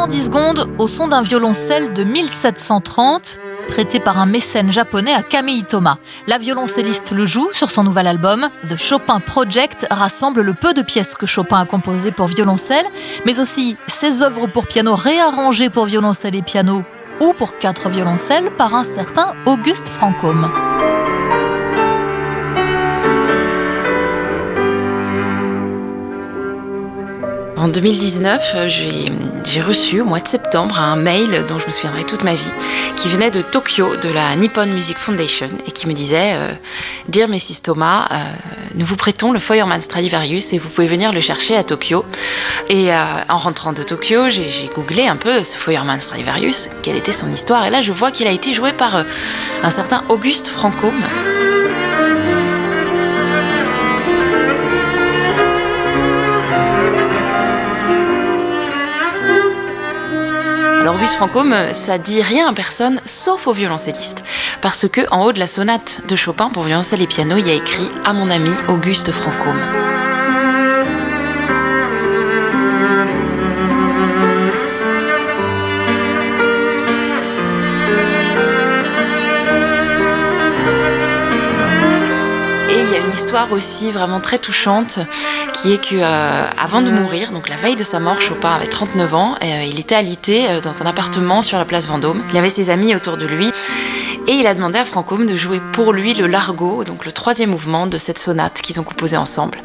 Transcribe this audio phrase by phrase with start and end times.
[0.00, 3.38] Hardy secondes au son d'un violoncelle de 1730
[3.68, 5.98] prêté par un mécène japonais à Camille Thomas.
[6.26, 8.48] La violoncelliste le joue sur son nouvel album.
[8.66, 12.86] The Chopin Project rassemble le peu de pièces que Chopin a composées pour violoncelle,
[13.26, 16.82] mais aussi ses œuvres pour piano réarrangées pour violoncelle et piano
[17.20, 20.50] ou pour quatre violoncelles par un certain Auguste Francôme.
[27.60, 28.68] En 2019, euh,
[29.44, 32.50] j'ai reçu au mois de septembre un mail dont je me souviendrai toute ma vie,
[32.96, 36.54] qui venait de Tokyo, de la Nippon Music Foundation, et qui me disait euh,
[37.08, 37.60] Dear Mrs.
[37.62, 38.16] Thomas, euh,
[38.76, 42.06] nous vous prêtons le Feuermann Stradivarius et vous pouvez venir le chercher à Tokyo.
[42.70, 42.90] Et
[43.28, 47.66] en rentrant de Tokyo, j'ai googlé un peu ce Feuermann Stradivarius, quelle était son histoire,
[47.66, 49.04] et là je vois qu'il a été joué par
[49.62, 51.02] un certain Auguste Francôme.
[60.90, 64.24] Auguste Francôme, ça dit rien à personne sauf aux violoncellistes.
[64.60, 67.50] Parce que en haut de la sonate de Chopin pour violoncelle et piano, il y
[67.50, 69.60] a écrit à mon ami Auguste Francôme.
[83.30, 84.98] histoire aussi vraiment très touchante
[85.60, 88.66] qui est que euh, avant de mourir, donc la veille de sa mort, Chopin avait
[88.66, 92.22] 39 ans, et, euh, il était alité euh, dans un appartement sur la place Vendôme.
[92.30, 93.52] Il avait ses amis autour de lui
[94.26, 97.50] et il a demandé à Francôme de jouer pour lui le largo, donc le troisième
[97.50, 99.58] mouvement de cette sonate qu'ils ont composé ensemble.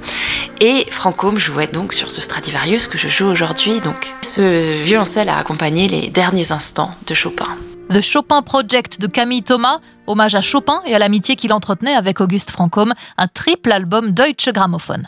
[0.59, 3.80] Et Francôme jouait donc sur ce Stradivarius que je joue aujourd'hui.
[3.80, 7.47] Donc ce violoncelle a accompagné les derniers instants de Chopin.
[7.89, 12.19] The Chopin Project de Camille Thomas, hommage à Chopin et à l'amitié qu'il entretenait avec
[12.19, 15.05] Auguste Francôme, un triple album Deutsche Grammophon.